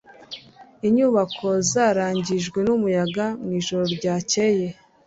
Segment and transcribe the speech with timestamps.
[0.87, 4.67] Inyubako zarangijwe n'umuyaga mwijoro ryakeye.